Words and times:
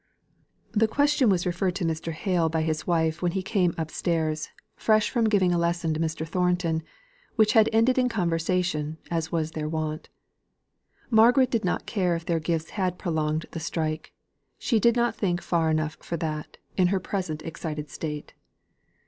The 0.71 0.87
question 0.87 1.29
was 1.29 1.45
referred 1.45 1.75
to 1.75 1.85
Mr. 1.85 2.11
Hale 2.11 2.49
by 2.49 2.63
his 2.63 2.87
wife, 2.87 3.21
when 3.21 3.33
he 3.33 3.43
came 3.43 3.75
upstairs, 3.77 4.49
fresh 4.75 5.11
from 5.11 5.25
giving 5.25 5.53
a 5.53 5.59
lesson 5.59 5.93
to 5.93 5.99
Mr. 5.99 6.27
Thornton, 6.27 6.81
which 7.35 7.53
had 7.53 7.69
ended 7.71 7.99
in 7.99 8.09
conversation, 8.09 8.97
as 9.11 9.31
was 9.31 9.51
their 9.51 9.69
wont. 9.69 10.09
Margaret 11.11 11.51
did 11.51 11.63
not 11.63 11.85
care 11.85 12.15
if 12.15 12.25
their 12.25 12.39
gifts 12.39 12.71
had 12.71 12.97
prolonged 12.97 13.45
the 13.51 13.59
strife; 13.59 14.11
she 14.57 14.79
did 14.79 14.95
not 14.95 15.15
think 15.15 15.39
far 15.39 15.69
enough 15.69 15.97
for 16.01 16.17
that, 16.17 16.57
in 16.75 16.87
her 16.87 16.99
present 16.99 17.43
excited 17.43 17.91
state. 17.91 18.33